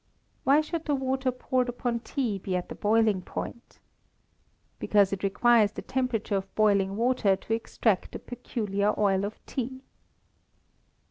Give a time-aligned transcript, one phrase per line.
[0.45, 3.77] Why should the water poured upon tea be at the boiling point?
[4.79, 9.83] Because it requires the temperature of boiling water to extract the peculiar oil of tea.